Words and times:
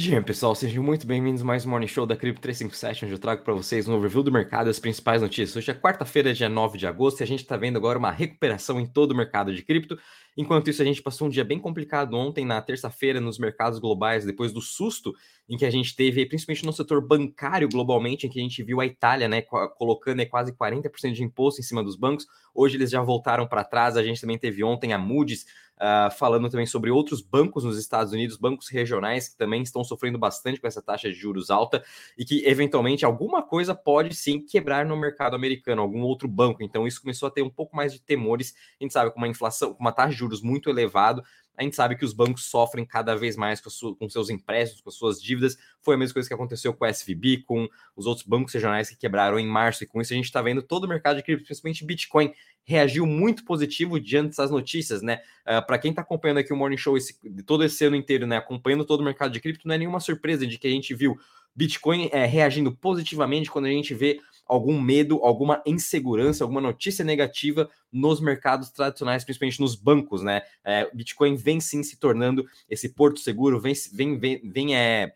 Dia, 0.00 0.22
pessoal, 0.22 0.54
sejam 0.54 0.82
muito 0.82 1.06
bem-vindos 1.06 1.42
mais 1.42 1.66
um 1.66 1.68
Morning 1.68 1.86
Show 1.86 2.06
da 2.06 2.16
Cripto 2.16 2.40
357, 2.40 3.04
onde 3.04 3.12
eu 3.12 3.18
trago 3.18 3.44
para 3.44 3.52
vocês 3.52 3.86
um 3.86 3.94
overview 3.94 4.22
do 4.22 4.32
mercado 4.32 4.68
e 4.68 4.70
as 4.70 4.78
principais 4.78 5.20
notícias. 5.20 5.54
Hoje 5.54 5.70
é 5.70 5.74
quarta-feira, 5.74 6.32
dia 6.32 6.48
9 6.48 6.78
de 6.78 6.86
agosto, 6.86 7.20
e 7.20 7.22
a 7.22 7.26
gente 7.26 7.40
está 7.40 7.54
vendo 7.54 7.76
agora 7.76 7.98
uma 7.98 8.10
recuperação 8.10 8.80
em 8.80 8.86
todo 8.86 9.12
o 9.12 9.14
mercado 9.14 9.54
de 9.54 9.62
cripto. 9.62 9.98
Enquanto 10.38 10.70
isso, 10.70 10.80
a 10.80 10.86
gente 10.86 11.02
passou 11.02 11.26
um 11.26 11.30
dia 11.30 11.44
bem 11.44 11.58
complicado 11.58 12.14
ontem, 12.14 12.46
na 12.46 12.62
terça-feira, 12.62 13.20
nos 13.20 13.38
mercados 13.38 13.78
globais, 13.78 14.24
depois 14.24 14.54
do 14.54 14.62
susto 14.62 15.14
em 15.50 15.56
que 15.56 15.66
a 15.66 15.70
gente 15.70 15.96
teve, 15.96 16.24
principalmente 16.26 16.64
no 16.64 16.72
setor 16.72 17.04
bancário 17.04 17.68
globalmente, 17.68 18.24
em 18.24 18.30
que 18.30 18.38
a 18.38 18.42
gente 18.42 18.62
viu 18.62 18.80
a 18.80 18.86
Itália 18.86 19.26
né, 19.28 19.42
colocando 19.42 20.24
quase 20.28 20.52
40% 20.52 21.12
de 21.12 21.24
imposto 21.24 21.60
em 21.60 21.64
cima 21.64 21.82
dos 21.82 21.96
bancos. 21.96 22.24
Hoje 22.54 22.76
eles 22.76 22.88
já 22.88 23.02
voltaram 23.02 23.48
para 23.48 23.64
trás. 23.64 23.96
A 23.96 24.02
gente 24.04 24.20
também 24.20 24.38
teve 24.38 24.62
ontem 24.62 24.92
a 24.92 24.98
Moody's 24.98 25.44
Uh, 25.80 26.10
falando 26.10 26.50
também 26.50 26.66
sobre 26.66 26.90
outros 26.90 27.22
bancos 27.22 27.64
nos 27.64 27.78
Estados 27.78 28.12
Unidos, 28.12 28.36
bancos 28.36 28.68
regionais 28.68 29.30
que 29.30 29.38
também 29.38 29.62
estão 29.62 29.82
sofrendo 29.82 30.18
bastante 30.18 30.60
com 30.60 30.66
essa 30.66 30.82
taxa 30.82 31.08
de 31.08 31.14
juros 31.14 31.50
alta 31.50 31.82
e 32.18 32.24
que 32.26 32.46
eventualmente 32.46 33.02
alguma 33.02 33.42
coisa 33.42 33.74
pode 33.74 34.14
sim 34.14 34.44
quebrar 34.44 34.84
no 34.84 34.94
mercado 34.94 35.34
americano, 35.34 35.80
algum 35.80 36.02
outro 36.02 36.28
banco. 36.28 36.62
Então 36.62 36.86
isso 36.86 37.00
começou 37.00 37.28
a 37.28 37.30
ter 37.30 37.40
um 37.40 37.48
pouco 37.48 37.74
mais 37.74 37.94
de 37.94 38.02
temores. 38.02 38.54
A 38.78 38.84
gente 38.84 38.92
sabe 38.92 39.10
com 39.10 39.16
uma 39.16 39.28
inflação, 39.28 39.72
com 39.72 39.80
uma 39.80 39.90
taxa 39.90 40.10
de 40.10 40.18
juros 40.18 40.42
muito 40.42 40.68
elevado, 40.68 41.22
a 41.60 41.62
gente 41.62 41.76
sabe 41.76 41.94
que 41.94 42.06
os 42.06 42.14
bancos 42.14 42.44
sofrem 42.44 42.86
cada 42.86 43.14
vez 43.14 43.36
mais 43.36 43.60
com, 43.60 43.94
com, 43.94 44.08
seus 44.08 44.30
empréstimos, 44.30 44.80
com 44.80 44.90
suas 44.90 45.20
dívidas. 45.20 45.58
Foi 45.82 45.94
a 45.94 45.98
mesma 45.98 46.14
coisa 46.14 46.26
que 46.26 46.32
aconteceu 46.32 46.72
com 46.72 46.86
o 46.86 46.88
SVB, 46.88 47.42
com 47.42 47.68
os 47.94 48.06
outros 48.06 48.26
bancos 48.26 48.54
regionais 48.54 48.88
que 48.88 48.96
quebraram 48.96 49.38
em 49.38 49.46
março. 49.46 49.84
E 49.84 49.86
com 49.86 50.00
isso 50.00 50.14
a 50.14 50.16
gente 50.16 50.24
está 50.24 50.40
vendo 50.40 50.62
todo 50.62 50.84
o 50.84 50.88
mercado 50.88 51.18
de 51.18 51.22
cripto, 51.22 51.44
principalmente 51.44 51.84
Bitcoin, 51.84 52.32
reagiu 52.64 53.04
muito 53.04 53.44
positivo 53.44 54.00
diante 54.00 54.28
dessas 54.28 54.50
notícias, 54.50 55.02
né? 55.02 55.16
Uh, 55.46 55.56
ah, 55.56 55.62
Para 55.62 55.78
quem 55.78 55.90
está 55.90 56.00
acompanhando 56.00 56.38
aqui 56.38 56.50
o 56.50 56.56
Morning 56.56 56.78
Show 56.78 56.96
esse, 56.96 57.18
todo 57.44 57.62
esse 57.62 57.84
ano 57.84 57.96
inteiro, 57.96 58.26
né? 58.26 58.38
Acompanhando 58.38 58.86
todo 58.86 59.02
o 59.02 59.04
mercado 59.04 59.30
de 59.30 59.38
cripto, 59.38 59.68
não 59.68 59.74
é 59.74 59.78
nenhuma 59.78 60.00
surpresa 60.00 60.46
de 60.46 60.56
que 60.56 60.66
a 60.66 60.70
gente 60.70 60.94
viu 60.94 61.18
Bitcoin 61.54 62.08
é, 62.10 62.24
reagindo 62.24 62.74
positivamente 62.74 63.50
quando 63.50 63.66
a 63.66 63.70
gente 63.70 63.92
vê 63.92 64.18
algum 64.50 64.80
medo, 64.80 65.20
alguma 65.22 65.62
insegurança, 65.64 66.42
alguma 66.42 66.60
notícia 66.60 67.04
negativa 67.04 67.70
nos 67.92 68.20
mercados 68.20 68.68
tradicionais, 68.70 69.22
principalmente 69.22 69.60
nos 69.60 69.76
bancos, 69.76 70.22
né? 70.22 70.42
É, 70.64 70.90
Bitcoin 70.92 71.36
vem 71.36 71.60
sim 71.60 71.84
se 71.84 71.96
tornando 71.96 72.44
esse 72.68 72.88
porto 72.88 73.20
seguro, 73.20 73.60
vem, 73.60 73.72
vem, 73.92 74.18
vem, 74.18 74.40
vem 74.42 74.76
é, 74.76 75.12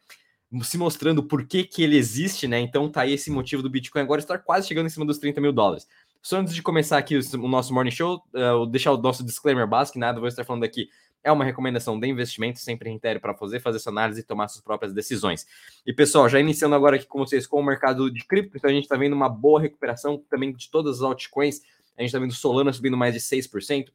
se 0.62 0.78
mostrando 0.78 1.20
por 1.20 1.46
que, 1.46 1.64
que 1.64 1.82
ele 1.82 1.96
existe, 1.96 2.46
né? 2.46 2.60
Então 2.60 2.88
tá 2.88 3.00
aí 3.00 3.14
esse 3.14 3.28
motivo 3.28 3.60
do 3.60 3.68
Bitcoin 3.68 4.02
agora 4.02 4.20
estar 4.20 4.38
quase 4.38 4.68
chegando 4.68 4.86
em 4.86 4.90
cima 4.90 5.04
dos 5.04 5.18
30 5.18 5.40
mil 5.40 5.52
dólares. 5.52 5.88
Só 6.22 6.38
antes 6.38 6.54
de 6.54 6.62
começar 6.62 6.96
aqui 6.96 7.18
o, 7.18 7.48
nosso 7.48 7.74
morning 7.74 7.90
show, 7.90 8.22
uh, 8.32 8.64
deixar 8.66 8.92
o 8.92 8.96
nosso 8.96 9.24
disclaimer 9.24 9.66
básico, 9.66 9.98
nada, 9.98 10.20
vou 10.20 10.28
estar 10.28 10.44
falando 10.44 10.62
aqui 10.62 10.88
é 11.24 11.32
uma 11.32 11.44
recomendação 11.44 11.98
de 11.98 12.06
investimento, 12.06 12.60
sempre 12.60 12.90
reitere 12.90 13.18
para 13.18 13.34
fazer, 13.34 13.58
fazer 13.58 13.78
essa 13.78 13.90
análise 13.90 14.20
e 14.20 14.22
tomar 14.22 14.46
suas 14.48 14.62
próprias 14.62 14.92
decisões. 14.92 15.46
E 15.86 15.92
pessoal, 15.92 16.28
já 16.28 16.38
iniciando 16.38 16.74
agora 16.74 16.96
aqui 16.96 17.06
com 17.06 17.18
vocês 17.18 17.46
com 17.46 17.58
o 17.58 17.64
mercado 17.64 18.10
de 18.10 18.24
cripto, 18.24 18.58
então 18.58 18.70
a 18.70 18.72
gente 18.72 18.84
está 18.84 18.96
vendo 18.96 19.14
uma 19.14 19.28
boa 19.28 19.60
recuperação 19.60 20.22
também 20.28 20.52
de 20.52 20.70
todas 20.70 20.98
as 20.98 21.02
altcoins. 21.02 21.62
A 21.96 22.02
gente 22.02 22.10
está 22.10 22.18
vendo 22.18 22.34
Solana 22.34 22.72
subindo 22.72 22.96
mais 22.96 23.14
de 23.14 23.20
6%, 23.20 23.88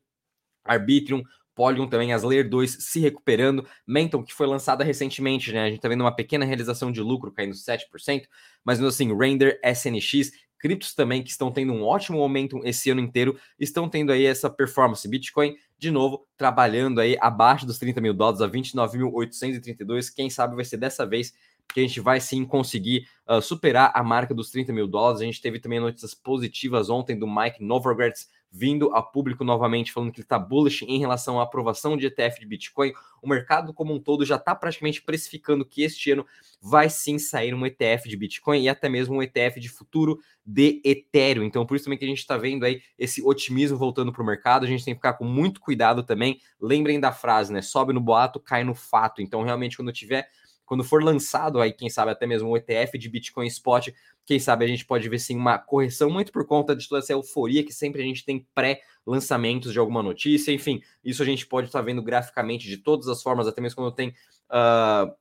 Arbitrum, 0.65 1.23
Polygon 1.53 1.87
também, 1.87 2.13
as 2.13 2.23
Layer 2.23 2.49
2 2.49 2.77
se 2.79 2.99
recuperando, 2.99 3.67
Menton, 3.85 4.23
que 4.23 4.33
foi 4.33 4.47
lançada 4.47 4.83
recentemente, 4.83 5.51
né? 5.51 5.63
A 5.63 5.65
gente 5.65 5.75
está 5.75 5.89
vendo 5.89 6.01
uma 6.01 6.15
pequena 6.15 6.45
realização 6.45 6.91
de 6.91 7.01
lucro 7.01 7.31
caindo 7.31 7.53
7%, 7.53 8.25
mas 8.63 8.81
assim, 8.81 9.15
Render, 9.15 9.59
SNX 9.63 10.31
criptos 10.59 10.93
também 10.93 11.23
que 11.23 11.29
estão 11.29 11.51
tendo 11.51 11.73
um 11.73 11.83
ótimo 11.83 12.17
momento 12.17 12.59
esse 12.63 12.89
ano 12.89 12.99
inteiro, 12.99 13.39
estão 13.57 13.89
tendo 13.89 14.11
aí 14.11 14.25
essa 14.25 14.49
performance. 14.49 15.07
Bitcoin, 15.07 15.55
de 15.79 15.89
novo, 15.89 16.27
trabalhando 16.37 16.99
aí 16.99 17.17
abaixo 17.21 17.65
dos 17.65 17.79
30 17.79 18.01
mil 18.01 18.13
dólares, 18.13 18.41
a 18.41 18.49
29.832. 18.49 20.13
Quem 20.13 20.29
sabe 20.29 20.55
vai 20.55 20.65
ser 20.65 20.77
dessa 20.77 21.05
vez 21.05 21.33
que 21.73 21.79
a 21.79 21.83
gente 21.83 22.01
vai 22.01 22.19
sim 22.19 22.43
conseguir 22.45 23.07
uh, 23.27 23.41
superar 23.41 23.91
a 23.95 24.03
marca 24.03 24.33
dos 24.33 24.51
30 24.51 24.73
mil 24.73 24.87
dólares. 24.87 25.21
A 25.21 25.25
gente 25.25 25.41
teve 25.41 25.59
também 25.59 25.79
notícias 25.79 26.13
positivas 26.13 26.89
ontem 26.89 27.17
do 27.17 27.27
Mike 27.27 27.63
Novogratz, 27.63 28.27
vindo 28.51 28.93
a 28.95 29.01
público 29.01 29.43
novamente, 29.43 29.91
falando 29.91 30.11
que 30.11 30.19
ele 30.19 30.25
está 30.25 30.39
bullish 30.39 30.83
em 30.83 30.99
relação 30.99 31.39
à 31.39 31.43
aprovação 31.43 31.95
de 31.95 32.07
ETF 32.07 32.39
de 32.39 32.45
Bitcoin. 32.45 32.91
O 33.21 33.27
mercado 33.27 33.73
como 33.73 33.93
um 33.93 33.99
todo 33.99 34.25
já 34.25 34.37
está 34.37 34.55
praticamente 34.55 35.01
precificando 35.01 35.65
que 35.65 35.83
este 35.83 36.11
ano 36.11 36.25
vai 36.61 36.89
sim 36.89 37.19
sair 37.19 37.53
um 37.53 37.65
ETF 37.65 38.09
de 38.09 38.17
Bitcoin 38.17 38.63
e 38.63 38.69
até 38.69 38.89
mesmo 38.89 39.15
um 39.15 39.23
ETF 39.23 39.59
de 39.59 39.69
futuro 39.69 40.19
de 40.45 40.81
Ethereum. 40.83 41.43
Então, 41.43 41.65
por 41.65 41.75
isso 41.75 41.85
também 41.85 41.99
que 41.99 42.05
a 42.05 42.07
gente 42.07 42.19
está 42.19 42.37
vendo 42.37 42.65
aí 42.65 42.81
esse 42.97 43.21
otimismo 43.21 43.77
voltando 43.77 44.11
para 44.11 44.23
o 44.23 44.25
mercado. 44.25 44.65
A 44.65 44.67
gente 44.67 44.83
tem 44.83 44.93
que 44.93 44.99
ficar 44.99 45.13
com 45.13 45.25
muito 45.25 45.61
cuidado 45.61 46.03
também. 46.03 46.39
Lembrem 46.59 46.99
da 46.99 47.11
frase, 47.11 47.53
né? 47.53 47.61
Sobe 47.61 47.93
no 47.93 48.01
boato, 48.01 48.39
cai 48.39 48.63
no 48.63 48.73
fato. 48.73 49.21
Então, 49.21 49.43
realmente, 49.43 49.77
quando 49.77 49.93
tiver 49.93 50.27
quando 50.69 50.83
for 50.83 51.03
lançado 51.03 51.59
aí, 51.59 51.73
quem 51.73 51.89
sabe 51.89 52.11
até 52.11 52.27
mesmo 52.27 52.47
o 52.47 52.55
ETF 52.55 52.95
de 52.99 53.09
Bitcoin 53.09 53.47
Spot, 53.47 53.89
quem 54.23 54.37
sabe 54.37 54.63
a 54.63 54.67
gente 54.67 54.85
pode 54.85 55.09
ver 55.09 55.17
sim 55.17 55.35
uma 55.35 55.57
correção 55.57 56.11
muito 56.11 56.31
por 56.31 56.45
conta 56.45 56.75
de 56.75 56.87
toda 56.87 56.99
essa 57.01 57.11
euforia 57.11 57.63
que 57.63 57.73
sempre 57.73 58.03
a 58.03 58.05
gente 58.05 58.23
tem 58.23 58.47
pré-lançamentos 58.53 59.73
de 59.73 59.79
alguma 59.79 60.03
notícia, 60.03 60.51
enfim, 60.51 60.79
isso 61.03 61.23
a 61.23 61.25
gente 61.25 61.47
pode 61.47 61.69
estar 61.69 61.79
tá 61.79 61.85
vendo 61.85 62.03
graficamente 62.03 62.67
de 62.67 62.77
todas 62.77 63.07
as 63.07 63.19
formas, 63.23 63.47
até 63.47 63.59
mesmo 63.59 63.77
quando 63.77 63.95
tem 63.95 64.09
uh, 64.09 65.11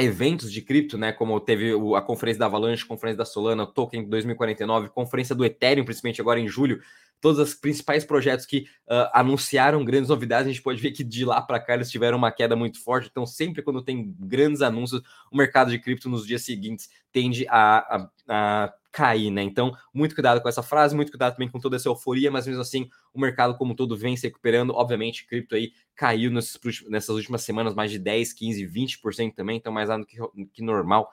eventos 0.00 0.52
de 0.52 0.60
cripto, 0.60 0.98
né, 0.98 1.12
como 1.12 1.38
teve 1.38 1.70
a 1.96 2.02
conferência 2.02 2.40
da 2.40 2.46
Avalanche, 2.46 2.84
conferência 2.84 3.18
da 3.18 3.24
Solana, 3.24 3.64
Token 3.64 4.08
2049, 4.08 4.88
conferência 4.88 5.32
do 5.32 5.44
Ethereum, 5.44 5.84
principalmente 5.84 6.20
agora 6.20 6.40
em 6.40 6.48
julho, 6.48 6.80
todos 7.22 7.38
os 7.38 7.54
principais 7.54 8.04
projetos 8.04 8.44
que 8.44 8.66
uh, 8.90 9.08
anunciaram 9.14 9.84
grandes 9.84 10.08
novidades, 10.08 10.48
a 10.48 10.52
gente 10.52 10.60
pode 10.60 10.82
ver 10.82 10.90
que 10.90 11.04
de 11.04 11.24
lá 11.24 11.40
para 11.40 11.60
cá 11.60 11.74
eles 11.74 11.88
tiveram 11.88 12.18
uma 12.18 12.32
queda 12.32 12.56
muito 12.56 12.82
forte. 12.82 13.08
Então, 13.08 13.24
sempre 13.24 13.62
quando 13.62 13.80
tem 13.80 14.12
grandes 14.18 14.60
anúncios, 14.60 15.00
o 15.30 15.36
mercado 15.36 15.70
de 15.70 15.78
cripto 15.78 16.08
nos 16.08 16.26
dias 16.26 16.42
seguintes 16.42 16.90
tende 17.12 17.46
a, 17.48 17.78
a, 17.78 18.10
a 18.28 18.72
cair, 18.90 19.30
né? 19.30 19.40
Então, 19.40 19.72
muito 19.94 20.16
cuidado 20.16 20.40
com 20.42 20.48
essa 20.48 20.64
frase, 20.64 20.96
muito 20.96 21.12
cuidado 21.12 21.34
também 21.34 21.48
com 21.48 21.60
toda 21.60 21.76
essa 21.76 21.88
euforia, 21.88 22.28
mas 22.28 22.44
mesmo 22.44 22.60
assim, 22.60 22.90
o 23.14 23.20
mercado 23.20 23.56
como 23.56 23.76
todo 23.76 23.96
vem 23.96 24.16
se 24.16 24.26
recuperando. 24.26 24.74
Obviamente, 24.74 25.24
cripto 25.24 25.54
aí 25.54 25.72
caiu 25.94 26.28
nesses, 26.28 26.58
nessas 26.88 27.14
últimas 27.14 27.42
semanas 27.42 27.72
mais 27.72 27.92
de 27.92 28.00
10, 28.00 28.32
15, 28.32 28.66
20% 28.66 29.32
também, 29.32 29.58
então 29.58 29.72
mais 29.72 29.88
nada 29.88 30.04
que, 30.04 30.16
que 30.52 30.60
normal 30.60 31.08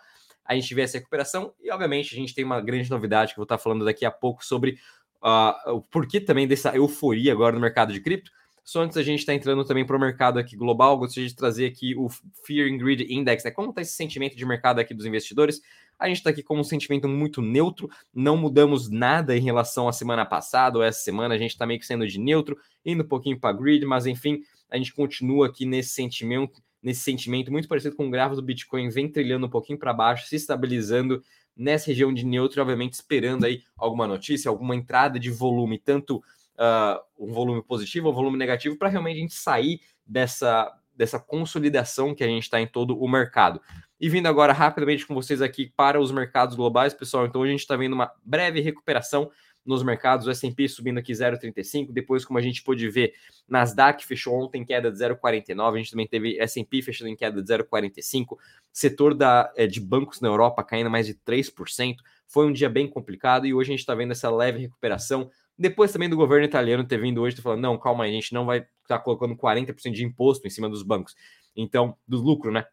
a 0.49 0.55
gente 0.55 0.73
vê 0.73 0.81
essa 0.81 0.97
recuperação 0.97 1.53
e, 1.61 1.69
obviamente, 1.69 2.15
a 2.15 2.17
gente 2.17 2.33
tem 2.33 2.43
uma 2.43 2.59
grande 2.59 2.89
novidade 2.89 3.33
que 3.33 3.39
eu 3.39 3.41
vou 3.41 3.43
estar 3.43 3.59
falando 3.59 3.85
daqui 3.85 4.03
a 4.03 4.09
pouco 4.09 4.43
sobre 4.43 4.79
o 5.21 5.81
porquê 5.81 6.19
também 6.19 6.47
dessa 6.47 6.75
euforia 6.75 7.31
agora 7.31 7.55
no 7.55 7.61
mercado 7.61 7.93
de 7.93 7.99
cripto. 8.01 8.31
Só 8.63 8.83
antes 8.83 8.97
a 8.97 9.01
gente 9.01 9.19
está 9.19 9.33
entrando 9.33 9.65
também 9.65 9.83
para 9.83 9.97
o 9.97 9.99
mercado 9.99 10.37
aqui 10.37 10.55
global, 10.55 10.95
gostaria 10.95 11.27
de 11.27 11.35
trazer 11.35 11.65
aqui 11.65 11.95
o 11.95 12.07
Fear 12.45 12.71
and 12.71 12.77
Greed 12.77 13.01
Index, 13.09 13.43
né? 13.43 13.49
Como 13.49 13.69
está 13.69 13.81
esse 13.81 13.93
sentimento 13.93 14.35
de 14.35 14.45
mercado 14.45 14.77
aqui 14.77 14.93
dos 14.93 15.07
investidores? 15.07 15.59
A 15.97 16.07
gente 16.07 16.17
está 16.17 16.29
aqui 16.29 16.43
com 16.43 16.55
um 16.55 16.63
sentimento 16.63 17.07
muito 17.07 17.41
neutro, 17.41 17.89
não 18.13 18.37
mudamos 18.37 18.87
nada 18.87 19.35
em 19.35 19.41
relação 19.41 19.87
à 19.87 19.91
semana 19.91 20.23
passada 20.23 20.77
ou 20.77 20.83
essa 20.83 20.99
semana, 20.99 21.33
a 21.33 21.37
gente 21.39 21.49
está 21.49 21.65
meio 21.65 21.79
que 21.79 21.85
sendo 21.85 22.07
de 22.07 22.19
neutro, 22.19 22.55
indo 22.85 23.03
um 23.03 23.07
pouquinho 23.07 23.39
para 23.39 23.57
greed, 23.57 23.83
mas 23.85 24.05
enfim, 24.05 24.39
a 24.69 24.77
gente 24.77 24.93
continua 24.93 25.47
aqui 25.47 25.65
nesse 25.65 25.89
sentimento, 25.89 26.61
nesse 26.81 27.01
sentimento 27.01 27.51
muito 27.51 27.67
parecido 27.67 27.95
com 27.95 28.07
o 28.07 28.11
gráfico 28.11 28.35
do 28.35 28.45
Bitcoin, 28.45 28.89
vem 28.89 29.11
trilhando 29.11 29.47
um 29.47 29.49
pouquinho 29.49 29.79
para 29.79 29.91
baixo, 29.91 30.27
se 30.27 30.35
estabilizando 30.35 31.23
nessa 31.59 31.87
região 31.87 32.13
de 32.13 32.25
neutro, 32.25 32.61
obviamente 32.61 32.93
esperando 32.93 33.45
aí 33.45 33.63
alguma 33.77 34.07
notícia, 34.07 34.47
alguma 34.47 34.73
entrada 34.73 35.19
de 35.19 35.29
volume, 35.29 35.77
tanto 35.77 36.17
uh, 36.17 36.99
um 37.17 37.33
volume 37.33 37.61
positivo 37.61 38.07
ou 38.07 38.13
um 38.13 38.15
volume 38.15 38.37
negativo, 38.37 38.77
para 38.77 38.87
realmente 38.87 39.17
a 39.17 39.19
gente 39.19 39.33
sair 39.33 39.81
dessa, 40.07 40.73
dessa 40.95 41.19
consolidação 41.19 42.15
que 42.15 42.23
a 42.23 42.27
gente 42.27 42.43
está 42.43 42.61
em 42.61 42.67
todo 42.67 42.97
o 42.97 43.07
mercado. 43.09 43.61
E 43.99 44.07
vindo 44.07 44.27
agora 44.27 44.53
rapidamente 44.53 45.05
com 45.05 45.13
vocês 45.13 45.41
aqui 45.41 45.73
para 45.75 45.99
os 45.99 46.11
mercados 46.11 46.55
globais, 46.55 46.93
pessoal, 46.93 47.25
então 47.25 47.43
a 47.43 47.47
gente 47.47 47.59
está 47.59 47.75
vendo 47.75 47.91
uma 47.91 48.09
breve 48.23 48.61
recuperação 48.61 49.29
nos 49.65 49.83
mercados, 49.83 50.25
o 50.25 50.31
S&P 50.31 50.67
subindo 50.67 50.97
aqui 50.97 51.11
0,35, 51.11 51.91
depois 51.91 52.25
como 52.25 52.39
a 52.39 52.41
gente 52.41 52.63
pôde 52.63 52.89
ver, 52.89 53.13
Nasdaq 53.47 54.05
fechou 54.05 54.41
ontem 54.41 54.61
em 54.61 54.65
queda 54.65 54.91
de 54.91 54.97
0,49, 54.97 55.73
a 55.73 55.77
gente 55.77 55.91
também 55.91 56.07
teve 56.07 56.39
S&P 56.39 56.81
fechando 56.81 57.09
em 57.09 57.15
queda 57.15 57.41
de 57.41 57.53
0,45, 57.53 58.37
setor 58.71 59.13
da, 59.13 59.51
é, 59.55 59.67
de 59.67 59.79
bancos 59.79 60.21
na 60.21 60.27
Europa 60.27 60.63
caindo 60.63 60.89
mais 60.89 61.05
de 61.05 61.13
3%, 61.13 61.97
foi 62.27 62.47
um 62.47 62.53
dia 62.53 62.69
bem 62.69 62.87
complicado 62.87 63.45
e 63.45 63.53
hoje 63.53 63.69
a 63.69 63.73
gente 63.73 63.81
está 63.81 63.93
vendo 63.93 64.11
essa 64.11 64.29
leve 64.29 64.59
recuperação, 64.59 65.29
depois 65.57 65.91
também 65.91 66.09
do 66.09 66.15
governo 66.15 66.45
italiano 66.45 66.87
ter 66.87 66.99
vindo 66.99 67.21
hoje, 67.21 67.35
tá 67.35 67.41
falando, 67.41 67.61
não, 67.61 67.77
calma 67.77 68.05
aí, 68.05 68.11
a 68.11 68.13
gente 68.13 68.33
não 68.33 68.45
vai 68.45 68.59
estar 68.59 68.97
tá 68.97 68.99
colocando 68.99 69.35
40% 69.35 69.91
de 69.91 70.05
imposto 70.05 70.47
em 70.47 70.49
cima 70.49 70.69
dos 70.69 70.83
bancos, 70.83 71.15
então, 71.55 71.97
do 72.07 72.21
lucro, 72.21 72.51
né, 72.51 72.65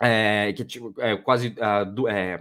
é, 0.00 0.52
que 0.52 0.64
tipo, 0.64 0.94
é, 0.98 1.16
quase 1.16 1.48
uh, 1.48 1.84
do, 1.92 2.08
é, 2.08 2.40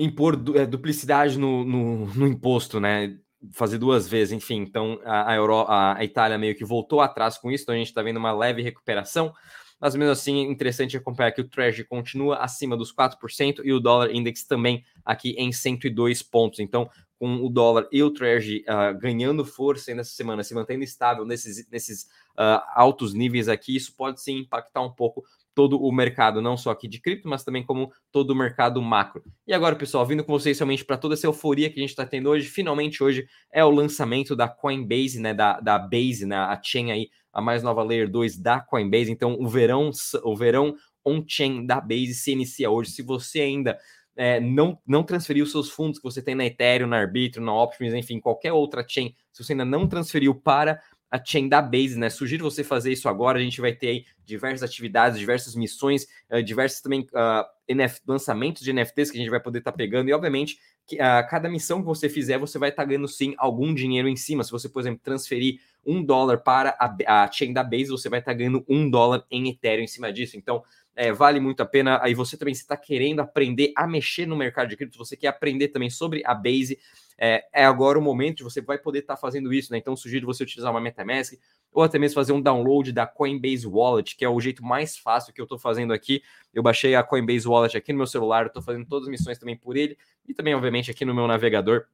impor 0.00 0.42
é, 0.54 0.64
duplicidade 0.64 1.38
no, 1.38 1.64
no, 1.64 2.06
no, 2.14 2.26
imposto, 2.26 2.80
né? 2.80 3.16
Fazer 3.52 3.78
duas 3.78 4.08
vezes, 4.08 4.32
enfim. 4.32 4.62
Então 4.62 5.00
a, 5.04 5.32
a, 5.32 5.36
Euro, 5.36 5.66
a, 5.68 6.02
Itália 6.02 6.38
meio 6.38 6.54
que 6.54 6.64
voltou 6.64 7.00
atrás 7.00 7.38
com 7.38 7.50
isso, 7.50 7.64
então 7.64 7.74
a 7.74 7.78
gente 7.78 7.88
está 7.88 8.02
vendo 8.02 8.16
uma 8.16 8.32
leve 8.32 8.62
recuperação. 8.62 9.32
Mas 9.80 9.94
mesmo 9.94 10.12
assim, 10.12 10.40
interessante 10.42 10.96
acompanhar 10.96 11.32
que 11.32 11.40
o 11.40 11.48
Treasury 11.48 11.84
continua 11.84 12.36
acima 12.36 12.76
dos 12.76 12.94
4% 12.94 13.60
e 13.64 13.72
o 13.72 13.80
dólar 13.80 14.10
index 14.14 14.44
também 14.44 14.84
aqui 15.04 15.30
em 15.38 15.50
102 15.52 16.22
pontos. 16.22 16.60
Então, 16.60 16.90
com 17.18 17.36
o 17.36 17.48
dólar 17.48 17.86
e 17.90 18.02
o 18.02 18.10
Treasury 18.10 18.62
uh, 18.68 18.98
ganhando 18.98 19.44
força 19.44 19.94
nessa 19.94 20.10
semana, 20.10 20.42
se 20.42 20.54
mantendo 20.54 20.84
estável 20.84 21.24
nesses, 21.24 21.68
nesses 21.70 22.04
uh, 22.38 22.60
altos 22.74 23.14
níveis 23.14 23.48
aqui, 23.48 23.74
isso 23.74 23.94
pode 23.96 24.20
sim 24.22 24.38
impactar 24.38 24.82
um 24.82 24.92
pouco 24.92 25.24
todo 25.54 25.80
o 25.80 25.92
mercado, 25.92 26.40
não 26.40 26.56
só 26.56 26.70
aqui 26.70 26.88
de 26.88 27.00
cripto, 27.00 27.28
mas 27.28 27.44
também 27.44 27.64
como 27.64 27.92
todo 28.12 28.30
o 28.30 28.34
mercado 28.34 28.80
macro. 28.80 29.22
E 29.46 29.52
agora, 29.52 29.76
pessoal, 29.76 30.06
vindo 30.06 30.24
com 30.24 30.32
vocês 30.32 30.58
realmente 30.58 30.84
para 30.84 30.96
toda 30.96 31.14
essa 31.14 31.26
euforia 31.26 31.68
que 31.70 31.78
a 31.78 31.82
gente 31.82 31.90
está 31.90 32.06
tendo 32.06 32.30
hoje, 32.30 32.48
finalmente 32.48 33.02
hoje 33.02 33.26
é 33.52 33.64
o 33.64 33.70
lançamento 33.70 34.36
da 34.36 34.48
Coinbase, 34.48 35.20
né, 35.20 35.34
da, 35.34 35.60
da 35.60 35.78
Base, 35.78 36.24
né, 36.26 36.36
a 36.36 36.60
chain 36.62 36.90
aí, 36.90 37.08
a 37.32 37.40
mais 37.40 37.62
nova 37.62 37.82
Layer 37.82 38.08
2 38.10 38.38
da 38.38 38.60
Coinbase. 38.60 39.10
Então, 39.10 39.36
o 39.38 39.48
verão, 39.48 39.90
o 40.24 40.36
verão 40.36 40.74
on-chain 41.04 41.66
da 41.66 41.80
Base 41.80 42.14
se 42.14 42.32
inicia 42.32 42.70
hoje. 42.70 42.90
Se 42.90 43.02
você 43.02 43.40
ainda 43.40 43.78
é, 44.16 44.40
não, 44.40 44.78
não 44.86 45.02
transferiu 45.02 45.46
seus 45.46 45.70
fundos 45.70 45.98
que 45.98 46.04
você 46.04 46.22
tem 46.22 46.34
na 46.34 46.44
Ethereum, 46.44 46.88
na 46.88 46.98
Arbitrum, 46.98 47.44
na 47.44 47.54
Optimus, 47.54 47.94
enfim, 47.94 48.20
qualquer 48.20 48.52
outra 48.52 48.84
chain, 48.86 49.14
se 49.32 49.42
você 49.42 49.52
ainda 49.52 49.64
não 49.64 49.88
transferiu 49.88 50.34
para 50.34 50.80
a 51.10 51.22
chain 51.22 51.48
da 51.48 51.60
Base, 51.60 51.98
né? 51.98 52.08
Sugiro 52.08 52.44
você 52.44 52.62
fazer 52.62 52.92
isso 52.92 53.08
agora. 53.08 53.38
A 53.38 53.42
gente 53.42 53.60
vai 53.60 53.72
ter 53.72 53.88
aí 53.88 54.04
diversas 54.24 54.62
atividades, 54.62 55.18
diversas 55.18 55.54
missões, 55.54 56.06
uh, 56.30 56.42
diversos 56.42 56.80
também 56.80 57.00
uh, 57.00 57.16
ah, 57.16 57.50
NF, 57.66 58.00
lançamentos 58.06 58.62
de 58.62 58.72
NFTs 58.72 59.10
que 59.10 59.18
a 59.18 59.20
gente 59.20 59.30
vai 59.30 59.40
poder 59.40 59.58
estar 59.58 59.72
tá 59.72 59.76
pegando. 59.76 60.08
E, 60.08 60.12
obviamente, 60.12 60.58
que, 60.86 60.96
uh, 60.96 61.28
cada 61.28 61.48
missão 61.48 61.80
que 61.80 61.86
você 61.86 62.08
fizer, 62.08 62.38
você 62.38 62.58
vai 62.58 62.68
estar 62.68 62.82
tá 62.82 62.88
ganhando 62.88 63.08
sim 63.08 63.34
algum 63.38 63.74
dinheiro 63.74 64.08
em 64.08 64.16
cima. 64.16 64.44
Se 64.44 64.52
você, 64.52 64.68
por 64.68 64.80
exemplo, 64.80 65.00
transferir 65.02 65.58
um 65.84 66.04
dólar 66.04 66.38
para 66.38 66.76
a, 66.78 67.24
a 67.24 67.32
chain 67.32 67.52
da 67.52 67.62
Base, 67.62 67.88
você 67.88 68.08
vai 68.08 68.20
estar 68.20 68.32
tá 68.32 68.38
ganhando 68.38 68.64
um 68.68 68.88
dólar 68.88 69.24
em 69.30 69.48
Ethereum 69.48 69.84
em 69.84 69.88
cima 69.88 70.12
disso. 70.12 70.36
Então, 70.36 70.62
é, 70.94 71.12
vale 71.12 71.40
muito 71.40 71.62
a 71.62 71.66
pena. 71.66 71.98
Aí 72.02 72.14
você 72.14 72.36
também 72.36 72.52
está 72.52 72.76
querendo 72.76 73.20
aprender 73.20 73.72
a 73.76 73.86
mexer 73.86 74.26
no 74.26 74.36
mercado 74.36 74.68
de 74.68 74.76
cripto, 74.76 74.98
você 74.98 75.16
quer 75.16 75.28
aprender 75.28 75.68
também 75.68 75.90
sobre 75.90 76.22
a 76.24 76.34
Base 76.34 76.78
é, 77.22 77.44
é 77.52 77.64
agora 77.66 77.98
o 77.98 78.02
momento 78.02 78.38
de 78.38 78.44
você 78.44 78.62
vai 78.62 78.78
poder 78.78 79.00
estar 79.00 79.14
tá 79.14 79.20
fazendo 79.20 79.52
isso, 79.52 79.70
né? 79.70 79.76
Então 79.76 79.94
sugiro 79.94 80.26
você 80.26 80.42
utilizar 80.42 80.70
uma 80.72 80.80
MetaMask 80.80 81.34
ou 81.70 81.82
até 81.82 81.98
mesmo 81.98 82.14
fazer 82.14 82.32
um 82.32 82.40
download 82.40 82.90
da 82.92 83.06
Coinbase 83.06 83.66
Wallet, 83.66 84.16
que 84.16 84.24
é 84.24 84.28
o 84.28 84.40
jeito 84.40 84.64
mais 84.64 84.96
fácil 84.96 85.32
que 85.34 85.38
eu 85.40 85.44
estou 85.44 85.58
fazendo 85.58 85.92
aqui. 85.92 86.22
Eu 86.52 86.62
baixei 86.62 86.94
a 86.94 87.02
Coinbase 87.02 87.46
Wallet 87.46 87.76
aqui 87.76 87.92
no 87.92 87.98
meu 87.98 88.06
celular, 88.06 88.46
estou 88.46 88.62
fazendo 88.62 88.86
todas 88.86 89.06
as 89.06 89.10
missões 89.10 89.38
também 89.38 89.54
por 89.54 89.76
ele 89.76 89.98
e 90.26 90.32
também, 90.32 90.54
obviamente, 90.54 90.90
aqui 90.90 91.04
no 91.04 91.14
meu 91.14 91.26
navegador. 91.26 91.84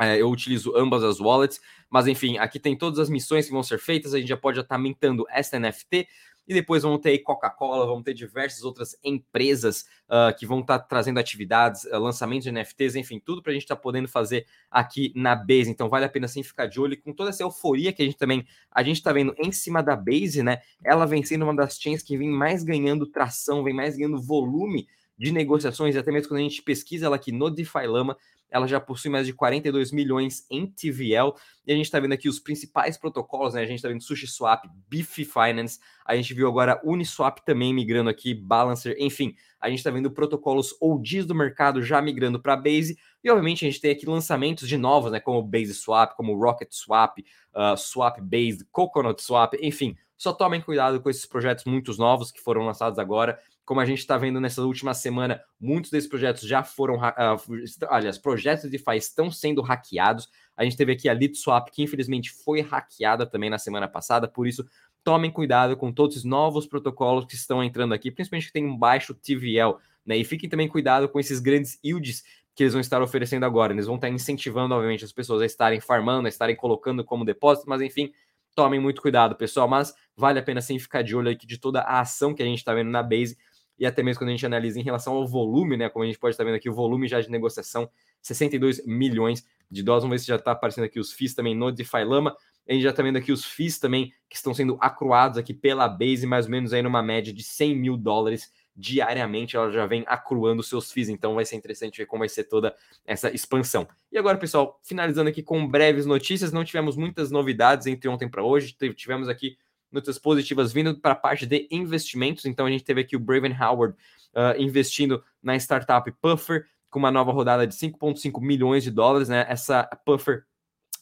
É, 0.00 0.20
eu 0.20 0.30
utilizo 0.30 0.74
ambas 0.76 1.04
as 1.04 1.20
wallets, 1.20 1.60
mas 1.90 2.06
enfim, 2.06 2.38
aqui 2.38 2.58
tem 2.58 2.76
todas 2.76 2.98
as 2.98 3.10
missões 3.10 3.46
que 3.46 3.52
vão 3.52 3.62
ser 3.62 3.78
feitas. 3.78 4.14
A 4.14 4.18
gente 4.18 4.28
já 4.28 4.36
pode 4.36 4.58
estar 4.58 4.76
tá 4.76 4.80
mintando 4.80 5.24
esta 5.30 5.58
NFT. 5.58 6.08
E 6.46 6.52
depois 6.52 6.82
vamos 6.82 7.00
ter 7.00 7.16
Coca-Cola, 7.18 7.86
vamos 7.86 8.02
ter 8.02 8.14
diversas 8.14 8.64
outras 8.64 8.96
empresas 9.04 9.86
uh, 10.08 10.36
que 10.36 10.44
vão 10.44 10.60
estar 10.60 10.80
tá 10.80 10.84
trazendo 10.84 11.20
atividades, 11.20 11.84
uh, 11.84 11.98
lançamentos 11.98 12.44
de 12.44 12.50
NFTs, 12.50 12.96
enfim, 12.96 13.20
tudo 13.24 13.40
para 13.40 13.52
a 13.52 13.54
gente 13.54 13.62
estar 13.62 13.76
tá 13.76 13.80
podendo 13.80 14.08
fazer 14.08 14.44
aqui 14.68 15.12
na 15.14 15.36
Base. 15.36 15.70
Então 15.70 15.88
vale 15.88 16.04
a 16.04 16.08
pena 16.08 16.26
sim 16.26 16.42
ficar 16.42 16.66
de 16.66 16.80
olho 16.80 17.00
com 17.00 17.12
toda 17.12 17.30
essa 17.30 17.44
euforia 17.44 17.92
que 17.92 18.02
a 18.02 18.04
gente 18.04 18.16
também 18.16 18.44
a 18.72 18.82
gente 18.82 18.96
está 18.96 19.12
vendo 19.12 19.32
em 19.38 19.52
cima 19.52 19.82
da 19.82 19.94
Base, 19.94 20.42
né? 20.42 20.60
Ela 20.84 21.06
vem 21.06 21.22
sendo 21.22 21.44
uma 21.44 21.54
das 21.54 21.78
chains 21.80 22.02
que 22.02 22.16
vem 22.16 22.28
mais 22.28 22.64
ganhando 22.64 23.06
tração, 23.06 23.62
vem 23.62 23.74
mais 23.74 23.96
ganhando 23.96 24.20
volume 24.20 24.88
de 25.16 25.30
negociações, 25.30 25.94
e 25.94 25.98
até 25.98 26.10
mesmo 26.10 26.28
quando 26.28 26.40
a 26.40 26.42
gente 26.42 26.62
pesquisa 26.62 27.06
ela 27.06 27.14
aqui 27.14 27.30
no 27.30 27.48
DeFi 27.48 27.86
Lama, 27.86 28.16
ela 28.52 28.68
já 28.68 28.78
possui 28.78 29.10
mais 29.10 29.26
de 29.26 29.32
42 29.32 29.90
milhões 29.90 30.46
em 30.50 30.66
TVL, 30.66 31.32
e 31.66 31.72
a 31.72 31.74
gente 31.74 31.86
está 31.86 31.98
vendo 31.98 32.12
aqui 32.12 32.28
os 32.28 32.38
principais 32.38 32.98
protocolos, 32.98 33.54
né? 33.54 33.62
A 33.62 33.66
gente 33.66 33.76
está 33.76 33.88
vendo 33.88 34.02
SushiSwap, 34.02 34.68
Biff 34.88 35.24
Finance, 35.24 35.80
a 36.04 36.14
gente 36.14 36.34
viu 36.34 36.46
agora 36.46 36.80
Uniswap 36.84 37.38
também 37.44 37.72
migrando 37.72 38.10
aqui, 38.10 38.34
Balancer, 38.34 38.94
enfim, 38.98 39.34
a 39.60 39.68
gente 39.68 39.78
está 39.78 39.90
vendo 39.90 40.10
protocolos 40.10 40.76
OGs 40.80 41.24
do 41.24 41.34
mercado 41.34 41.82
já 41.82 42.02
migrando 42.02 42.40
para 42.40 42.56
Base, 42.56 42.98
e 43.24 43.30
obviamente 43.30 43.64
a 43.64 43.70
gente 43.70 43.80
tem 43.80 43.90
aqui 43.90 44.04
lançamentos 44.04 44.68
de 44.68 44.76
novos, 44.76 45.10
né? 45.10 45.18
Como 45.18 45.42
Base 45.42 45.74
Swap, 45.74 46.14
como 46.14 46.36
Rocket 46.36 46.70
Swap, 46.72 47.18
uh, 47.18 47.76
Swap 47.76 48.20
Based, 48.20 48.66
Coconut 48.70 49.22
Swap, 49.22 49.54
enfim, 49.62 49.96
só 50.22 50.32
tomem 50.32 50.60
cuidado 50.60 51.00
com 51.00 51.10
esses 51.10 51.26
projetos 51.26 51.64
muito 51.64 51.92
novos 51.98 52.30
que 52.30 52.40
foram 52.40 52.64
lançados 52.64 52.96
agora. 52.96 53.40
Como 53.64 53.80
a 53.80 53.84
gente 53.84 53.98
está 53.98 54.18
vendo 54.18 54.40
nessa 54.40 54.62
última 54.62 54.92
semana, 54.92 55.40
muitos 55.60 55.90
desses 55.90 56.08
projetos 56.08 56.42
já 56.42 56.62
foram. 56.64 56.96
Uh, 56.96 57.64
aliás, 57.88 58.18
projetos 58.18 58.64
de 58.64 58.70
DeFi 58.70 58.96
estão 58.96 59.30
sendo 59.30 59.62
hackeados. 59.62 60.28
A 60.56 60.64
gente 60.64 60.76
teve 60.76 60.92
aqui 60.92 61.08
a 61.08 61.12
LeadSwap, 61.12 61.70
que 61.70 61.82
infelizmente 61.82 62.30
foi 62.30 62.60
hackeada 62.60 63.24
também 63.24 63.48
na 63.48 63.58
semana 63.58 63.86
passada, 63.86 64.26
por 64.26 64.46
isso 64.46 64.64
tomem 65.04 65.30
cuidado 65.30 65.76
com 65.76 65.92
todos 65.92 66.18
os 66.18 66.24
novos 66.24 66.66
protocolos 66.66 67.24
que 67.24 67.34
estão 67.34 67.62
entrando 67.62 67.92
aqui, 67.92 68.10
principalmente 68.10 68.46
que 68.46 68.52
tem 68.52 68.64
um 68.64 68.76
baixo 68.76 69.14
TVL, 69.14 69.76
né? 70.06 70.16
E 70.16 70.24
fiquem 70.24 70.48
também 70.48 70.68
cuidado 70.68 71.08
com 71.08 71.18
esses 71.18 71.40
grandes 71.40 71.78
yields 71.84 72.22
que 72.54 72.62
eles 72.62 72.72
vão 72.72 72.80
estar 72.80 73.02
oferecendo 73.02 73.44
agora. 73.44 73.72
Eles 73.72 73.86
vão 73.86 73.96
estar 73.96 74.08
incentivando, 74.08 74.74
obviamente, 74.74 75.04
as 75.04 75.12
pessoas 75.12 75.42
a 75.42 75.46
estarem 75.46 75.80
farmando, 75.80 76.26
a 76.26 76.28
estarem 76.28 76.54
colocando 76.54 77.04
como 77.04 77.24
depósito, 77.24 77.68
mas 77.68 77.80
enfim, 77.80 78.12
tomem 78.54 78.78
muito 78.78 79.00
cuidado, 79.00 79.34
pessoal. 79.34 79.66
Mas 79.66 79.94
vale 80.16 80.38
a 80.38 80.42
pena 80.42 80.60
sim 80.60 80.78
ficar 80.78 81.02
de 81.02 81.16
olho 81.16 81.30
aqui 81.30 81.46
de 81.46 81.58
toda 81.58 81.80
a 81.80 82.00
ação 82.00 82.34
que 82.34 82.42
a 82.42 82.46
gente 82.46 82.58
está 82.58 82.74
vendo 82.74 82.90
na 82.90 83.02
base 83.02 83.36
e 83.82 83.86
até 83.86 84.00
mesmo 84.00 84.20
quando 84.20 84.28
a 84.28 84.30
gente 84.30 84.46
analisa 84.46 84.78
em 84.78 84.82
relação 84.84 85.12
ao 85.12 85.26
volume, 85.26 85.76
né? 85.76 85.88
Como 85.88 86.04
a 86.04 86.06
gente 86.06 86.16
pode 86.16 86.34
estar 86.34 86.44
vendo 86.44 86.54
aqui, 86.54 86.70
o 86.70 86.72
volume 86.72 87.08
já 87.08 87.20
de 87.20 87.28
negociação, 87.28 87.90
62 88.20 88.86
milhões 88.86 89.44
de 89.68 89.82
dólares. 89.82 90.04
Vamos 90.04 90.14
ver 90.14 90.18
se 90.20 90.28
já 90.28 90.36
está 90.36 90.52
aparecendo 90.52 90.84
aqui 90.84 91.00
os 91.00 91.12
FIIs 91.12 91.34
também 91.34 91.52
no 91.52 91.72
DeFi 91.72 92.04
Lama. 92.04 92.36
A 92.68 92.72
gente 92.72 92.84
já 92.84 92.90
está 92.90 93.02
vendo 93.02 93.16
aqui 93.16 93.32
os 93.32 93.44
FIIs 93.44 93.80
também 93.80 94.12
que 94.30 94.36
estão 94.36 94.54
sendo 94.54 94.78
acruados 94.80 95.36
aqui 95.36 95.52
pela 95.52 95.88
Base, 95.88 96.24
mais 96.28 96.44
ou 96.44 96.52
menos 96.52 96.72
aí 96.72 96.80
numa 96.80 97.02
média 97.02 97.32
de 97.32 97.42
100 97.42 97.74
mil 97.74 97.96
dólares 97.96 98.52
diariamente. 98.76 99.56
Ela 99.56 99.72
já 99.72 99.84
vem 99.84 100.04
acruando 100.06 100.62
seus 100.62 100.92
FIIs, 100.92 101.08
então 101.08 101.34
vai 101.34 101.44
ser 101.44 101.56
interessante 101.56 101.98
ver 101.98 102.06
como 102.06 102.20
vai 102.20 102.28
ser 102.28 102.44
toda 102.44 102.76
essa 103.04 103.34
expansão. 103.34 103.88
E 104.12 104.16
agora, 104.16 104.38
pessoal, 104.38 104.78
finalizando 104.84 105.28
aqui 105.28 105.42
com 105.42 105.66
breves 105.66 106.06
notícias, 106.06 106.52
não 106.52 106.64
tivemos 106.64 106.96
muitas 106.96 107.32
novidades 107.32 107.88
entre 107.88 108.08
ontem 108.08 108.28
para 108.28 108.44
hoje. 108.44 108.76
Tivemos 108.94 109.28
aqui 109.28 109.56
notícias 109.92 110.18
positivas 110.18 110.72
vindo 110.72 110.98
para 110.98 111.12
a 111.12 111.16
parte 111.16 111.46
de 111.46 111.68
investimentos. 111.70 112.44
Então 112.44 112.66
a 112.66 112.70
gente 112.70 112.84
teve 112.84 113.02
aqui 113.02 113.16
o 113.16 113.20
Braven 113.20 113.56
Howard 113.60 113.96
uh, 114.34 114.60
investindo 114.60 115.22
na 115.42 115.56
startup 115.56 116.10
Puffer 116.20 116.66
com 116.90 116.98
uma 116.98 117.10
nova 117.10 117.32
rodada 117.32 117.66
de 117.66 117.74
5,5 117.74 118.40
milhões 118.40 118.82
de 118.82 118.90
dólares. 118.90 119.28
Né? 119.28 119.46
Essa 119.48 119.84
Puffer 120.04 120.44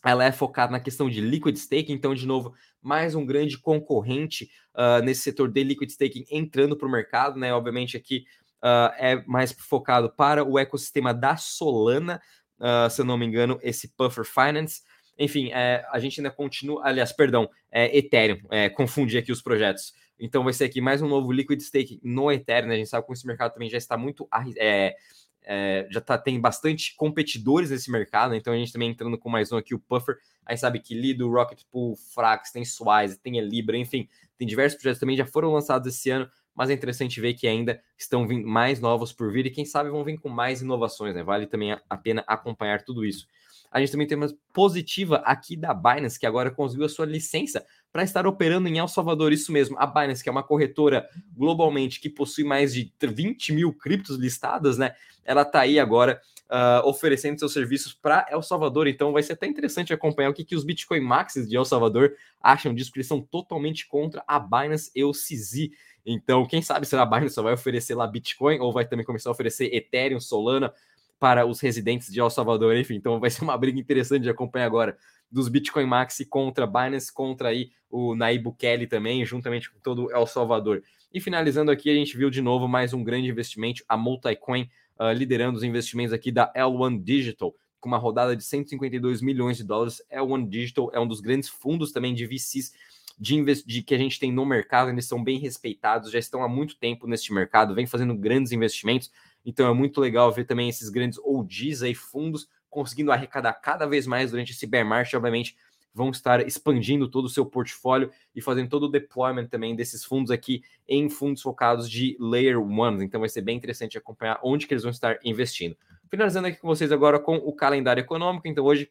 ela 0.04 0.24
é 0.24 0.32
focada 0.32 0.72
na 0.72 0.80
questão 0.80 1.10
de 1.10 1.20
liquid 1.20 1.56
staking, 1.56 1.92
então, 1.92 2.14
de 2.14 2.26
novo, 2.26 2.54
mais 2.80 3.14
um 3.14 3.26
grande 3.26 3.58
concorrente 3.58 4.50
uh, 4.74 5.04
nesse 5.04 5.20
setor 5.20 5.50
de 5.50 5.62
liquid 5.62 5.90
staking 5.90 6.24
entrando 6.30 6.76
para 6.76 6.88
o 6.88 6.90
mercado, 6.90 7.38
né? 7.38 7.52
Obviamente, 7.52 7.96
aqui 7.96 8.24
uh, 8.62 8.92
é 8.96 9.22
mais 9.26 9.52
focado 9.52 10.10
para 10.10 10.42
o 10.42 10.58
ecossistema 10.58 11.12
da 11.12 11.36
Solana, 11.36 12.20
uh, 12.58 12.88
se 12.88 13.02
eu 13.02 13.04
não 13.04 13.18
me 13.18 13.26
engano, 13.26 13.58
esse 13.62 13.88
Puffer 13.88 14.24
Finance. 14.24 14.82
Enfim, 15.20 15.50
é, 15.52 15.84
a 15.92 15.98
gente 15.98 16.18
ainda 16.18 16.30
continua. 16.30 16.80
Aliás, 16.82 17.12
perdão, 17.12 17.46
é 17.70 17.94
Ethereum, 17.94 18.40
é, 18.50 18.70
confundi 18.70 19.18
aqui 19.18 19.30
os 19.30 19.42
projetos. 19.42 19.92
Então 20.18 20.42
vai 20.42 20.54
ser 20.54 20.64
aqui 20.64 20.80
mais 20.80 21.02
um 21.02 21.08
novo 21.08 21.30
liquid 21.30 21.60
stake 21.60 22.00
no 22.02 22.32
Ethereum. 22.32 22.68
Né? 22.68 22.76
A 22.76 22.78
gente 22.78 22.88
sabe 22.88 23.06
que 23.06 23.12
esse 23.12 23.26
mercado 23.26 23.52
também 23.52 23.68
já 23.68 23.76
está 23.76 23.98
muito. 23.98 24.26
É, 24.58 24.96
é, 25.42 25.86
já 25.90 26.00
tá, 26.00 26.16
tem 26.16 26.40
bastante 26.40 26.94
competidores 26.96 27.70
nesse 27.70 27.90
mercado, 27.90 28.30
né? 28.30 28.38
então 28.38 28.52
a 28.52 28.56
gente 28.56 28.72
também 28.72 28.90
entrando 28.90 29.18
com 29.18 29.28
mais 29.28 29.52
um 29.52 29.58
aqui, 29.58 29.74
o 29.74 29.78
Puffer. 29.78 30.16
Aí 30.46 30.56
sabe 30.56 30.80
que 30.80 30.94
Lido, 30.94 31.30
Rocket 31.30 31.62
Pool, 31.70 31.96
Frax, 31.96 32.50
tem 32.50 32.64
Swize, 32.64 33.18
tem 33.18 33.38
a 33.38 33.42
Libra, 33.42 33.76
enfim, 33.76 34.08
tem 34.38 34.46
diversos 34.46 34.80
projetos 34.80 35.00
também 35.00 35.16
já 35.16 35.26
foram 35.26 35.52
lançados 35.52 35.94
esse 35.94 36.08
ano, 36.10 36.28
mas 36.54 36.70
é 36.70 36.72
interessante 36.72 37.20
ver 37.20 37.34
que 37.34 37.46
ainda 37.46 37.80
estão 37.96 38.26
vindo 38.26 38.46
mais 38.46 38.80
novos 38.80 39.12
por 39.12 39.30
vir 39.32 39.46
e 39.46 39.50
quem 39.50 39.64
sabe 39.64 39.90
vão 39.90 40.04
vir 40.04 40.18
com 40.18 40.28
mais 40.28 40.62
inovações, 40.62 41.14
né? 41.14 41.22
Vale 41.22 41.46
também 41.46 41.72
a 41.72 41.96
pena 41.96 42.24
acompanhar 42.26 42.82
tudo 42.82 43.04
isso. 43.04 43.26
A 43.70 43.80
gente 43.80 43.92
também 43.92 44.06
tem 44.06 44.16
uma 44.16 44.28
positiva 44.52 45.16
aqui 45.18 45.56
da 45.56 45.72
Binance, 45.72 46.18
que 46.18 46.26
agora 46.26 46.50
conseguiu 46.50 46.86
a 46.86 46.88
sua 46.88 47.06
licença 47.06 47.64
para 47.92 48.02
estar 48.02 48.26
operando 48.26 48.68
em 48.68 48.78
El 48.78 48.88
Salvador. 48.88 49.32
Isso 49.32 49.52
mesmo, 49.52 49.76
a 49.78 49.86
Binance, 49.86 50.22
que 50.22 50.28
é 50.28 50.32
uma 50.32 50.42
corretora 50.42 51.08
globalmente 51.36 52.00
que 52.00 52.08
possui 52.08 52.44
mais 52.44 52.72
de 52.72 52.92
20 53.00 53.52
mil 53.52 53.72
criptos 53.72 54.16
listadas, 54.16 54.76
né? 54.76 54.94
Ela 55.24 55.42
está 55.42 55.60
aí 55.60 55.78
agora 55.78 56.20
uh, 56.50 56.86
oferecendo 56.86 57.38
seus 57.38 57.52
serviços 57.52 57.92
para 57.92 58.26
El 58.28 58.42
Salvador. 58.42 58.88
Então 58.88 59.12
vai 59.12 59.22
ser 59.22 59.34
até 59.34 59.46
interessante 59.46 59.92
acompanhar 59.92 60.30
o 60.30 60.34
que, 60.34 60.44
que 60.44 60.56
os 60.56 60.64
Bitcoin 60.64 61.00
Maxes 61.00 61.48
de 61.48 61.56
El 61.56 61.64
Salvador 61.64 62.12
acham 62.42 62.74
disso, 62.74 62.90
porque 62.90 63.00
eles 63.00 63.08
são 63.08 63.20
totalmente 63.20 63.86
contra 63.86 64.22
a 64.26 64.38
Binance 64.38 64.90
e 64.94 65.04
o 65.04 65.12
CZ. 65.12 65.70
Então, 66.04 66.46
quem 66.46 66.62
sabe 66.62 66.86
se 66.86 66.96
a 66.96 67.04
Binance 67.04 67.34
só 67.34 67.42
vai 67.42 67.52
oferecer 67.52 67.94
lá 67.94 68.06
Bitcoin 68.06 68.58
ou 68.58 68.72
vai 68.72 68.86
também 68.86 69.04
começar 69.04 69.30
a 69.30 69.32
oferecer 69.32 69.72
Ethereum, 69.72 70.18
Solana, 70.18 70.72
para 71.20 71.46
os 71.46 71.60
residentes 71.60 72.10
de 72.10 72.18
El 72.18 72.30
Salvador, 72.30 72.74
enfim, 72.74 72.94
então 72.94 73.20
vai 73.20 73.28
ser 73.28 73.44
uma 73.44 73.56
briga 73.56 73.78
interessante 73.78 74.22
de 74.22 74.30
acompanhar 74.30 74.64
agora 74.64 74.96
dos 75.30 75.48
Bitcoin 75.48 75.84
Maxi 75.84 76.24
contra 76.24 76.66
Binance, 76.66 77.12
contra 77.12 77.50
aí 77.50 77.70
o 77.90 78.16
Naib 78.16 78.42
Bukele 78.42 78.86
também, 78.86 79.24
juntamente 79.24 79.70
com 79.70 79.78
todo 79.80 80.10
El 80.10 80.26
Salvador. 80.26 80.82
E 81.12 81.20
finalizando 81.20 81.70
aqui, 81.70 81.90
a 81.90 81.94
gente 81.94 82.16
viu 82.16 82.30
de 82.30 82.40
novo 82.40 82.66
mais 82.66 82.94
um 82.94 83.04
grande 83.04 83.28
investimento, 83.28 83.84
a 83.86 83.98
Multicoin 83.98 84.68
uh, 84.98 85.12
liderando 85.12 85.58
os 85.58 85.62
investimentos 85.62 86.14
aqui 86.14 86.32
da 86.32 86.50
L1 86.54 87.02
Digital, 87.02 87.54
com 87.78 87.88
uma 87.88 87.98
rodada 87.98 88.34
de 88.34 88.42
152 88.42 89.20
milhões 89.20 89.58
de 89.58 89.64
dólares. 89.64 90.02
L1 90.10 90.48
Digital 90.48 90.90
é 90.94 90.98
um 90.98 91.06
dos 91.06 91.20
grandes 91.20 91.50
fundos 91.50 91.92
também 91.92 92.14
de 92.14 92.26
VCs 92.26 92.72
de, 93.20 93.42
de, 93.66 93.82
que 93.82 93.94
a 93.94 93.98
gente 93.98 94.18
tem 94.18 94.32
no 94.32 94.46
mercado, 94.46 94.88
eles 94.88 95.04
são 95.04 95.22
bem 95.22 95.38
respeitados, 95.38 96.10
já 96.10 96.18
estão 96.18 96.42
há 96.42 96.48
muito 96.48 96.76
tempo 96.76 97.06
neste 97.06 97.34
mercado, 97.34 97.74
vem 97.74 97.86
fazendo 97.86 98.14
grandes 98.14 98.50
investimentos. 98.50 99.10
Então 99.44 99.68
é 99.68 99.74
muito 99.74 100.00
legal 100.00 100.30
ver 100.32 100.44
também 100.44 100.68
esses 100.68 100.88
grandes 100.88 101.18
OGs 101.18 101.82
aí, 101.82 101.94
fundos, 101.94 102.48
conseguindo 102.68 103.10
arrecadar 103.12 103.54
cada 103.54 103.86
vez 103.86 104.06
mais 104.06 104.30
durante 104.30 104.52
esse 104.52 104.66
bear 104.66 104.86
market, 104.86 105.14
obviamente 105.14 105.56
vão 105.92 106.10
estar 106.10 106.46
expandindo 106.46 107.08
todo 107.08 107.24
o 107.24 107.28
seu 107.28 107.44
portfólio 107.44 108.10
e 108.34 108.40
fazendo 108.40 108.68
todo 108.68 108.84
o 108.84 108.88
deployment 108.88 109.46
também 109.46 109.74
desses 109.74 110.04
fundos 110.04 110.30
aqui 110.30 110.62
em 110.88 111.08
fundos 111.08 111.42
focados 111.42 111.90
de 111.90 112.16
Layer 112.20 112.60
1. 112.60 113.02
Então 113.02 113.20
vai 113.20 113.28
ser 113.28 113.42
bem 113.42 113.56
interessante 113.56 113.98
acompanhar 113.98 114.38
onde 114.42 114.66
que 114.66 114.74
eles 114.74 114.84
vão 114.84 114.90
estar 114.92 115.18
investindo. 115.24 115.76
Finalizando 116.08 116.48
aqui 116.48 116.58
com 116.58 116.68
vocês 116.68 116.92
agora 116.92 117.18
com 117.18 117.36
o 117.36 117.52
calendário 117.52 118.00
econômico. 118.00 118.46
Então 118.46 118.64
hoje 118.64 118.90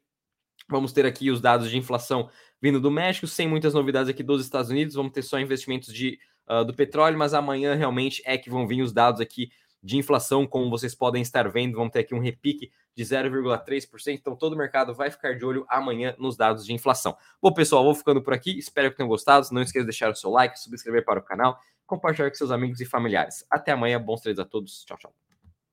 vamos 0.67 0.91
ter 0.91 1.05
aqui 1.05 1.31
os 1.31 1.41
dados 1.41 1.69
de 1.69 1.77
inflação 1.77 2.29
vindo 2.61 2.79
do 2.79 2.91
México, 2.91 3.27
sem 3.27 3.47
muitas 3.47 3.73
novidades 3.73 4.09
aqui 4.09 4.23
dos 4.23 4.43
Estados 4.43 4.69
Unidos. 4.69 4.95
Vamos 4.95 5.13
ter 5.13 5.21
só 5.21 5.39
investimentos 5.39 5.93
de, 5.93 6.19
uh, 6.49 6.65
do 6.65 6.73
petróleo, 6.73 7.17
mas 7.17 7.33
amanhã 7.33 7.75
realmente 7.75 8.21
é 8.25 8.37
que 8.37 8.49
vão 8.49 8.67
vir 8.67 8.81
os 8.81 8.91
dados 8.91 9.21
aqui 9.21 9.49
de 9.81 9.97
inflação, 9.97 10.45
como 10.45 10.69
vocês 10.69 10.93
podem 10.93 11.21
estar 11.21 11.49
vendo, 11.49 11.77
vamos 11.77 11.91
ter 11.91 11.99
aqui 11.99 12.13
um 12.13 12.19
repique 12.19 12.71
de 12.95 13.03
0,3%. 13.03 14.13
Então, 14.13 14.35
todo 14.35 14.53
o 14.53 14.57
mercado 14.57 14.93
vai 14.93 15.09
ficar 15.09 15.37
de 15.37 15.45
olho 15.45 15.65
amanhã 15.69 16.15
nos 16.19 16.35
dados 16.35 16.65
de 16.65 16.73
inflação. 16.73 17.15
Bom, 17.41 17.53
pessoal, 17.53 17.83
vou 17.83 17.95
ficando 17.95 18.21
por 18.21 18.33
aqui. 18.33 18.57
Espero 18.57 18.91
que 18.91 18.97
tenham 18.97 19.07
gostado. 19.07 19.47
Não 19.51 19.61
esqueça 19.61 19.83
de 19.83 19.89
deixar 19.89 20.11
o 20.11 20.15
seu 20.15 20.29
like, 20.29 20.59
subscrever 20.59 21.05
para 21.05 21.19
o 21.19 21.23
canal, 21.23 21.57
compartilhar 21.85 22.29
com 22.29 22.35
seus 22.35 22.51
amigos 22.51 22.81
e 22.81 22.85
familiares. 22.85 23.45
Até 23.49 23.71
amanhã. 23.71 24.01
Bons 24.01 24.21
trades 24.21 24.39
a 24.39 24.45
todos. 24.45 24.83
Tchau, 24.83 24.97
tchau. 24.97 25.28